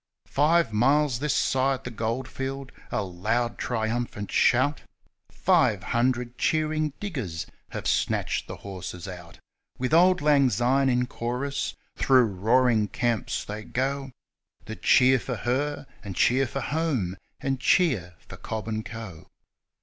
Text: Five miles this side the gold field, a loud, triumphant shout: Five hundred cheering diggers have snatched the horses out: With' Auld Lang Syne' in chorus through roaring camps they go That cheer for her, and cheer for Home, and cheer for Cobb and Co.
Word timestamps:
Five 0.31 0.73
miles 0.73 1.19
this 1.19 1.35
side 1.35 1.83
the 1.83 1.91
gold 1.91 2.27
field, 2.27 2.71
a 2.91 3.03
loud, 3.03 3.59
triumphant 3.59 4.31
shout: 4.31 4.81
Five 5.29 5.83
hundred 5.83 6.39
cheering 6.39 6.93
diggers 6.99 7.45
have 7.69 7.85
snatched 7.85 8.47
the 8.47 8.55
horses 8.65 9.07
out: 9.07 9.37
With' 9.77 9.93
Auld 9.93 10.19
Lang 10.19 10.49
Syne' 10.49 10.89
in 10.89 11.05
chorus 11.05 11.75
through 11.97 12.23
roaring 12.25 12.87
camps 12.87 13.45
they 13.45 13.63
go 13.63 14.09
That 14.65 14.81
cheer 14.81 15.19
for 15.19 15.35
her, 15.35 15.85
and 16.03 16.15
cheer 16.15 16.47
for 16.47 16.61
Home, 16.61 17.15
and 17.39 17.59
cheer 17.59 18.15
for 18.27 18.37
Cobb 18.37 18.67
and 18.67 18.83
Co. 18.83 19.27